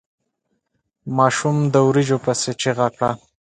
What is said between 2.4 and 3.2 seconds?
چيغه کړه.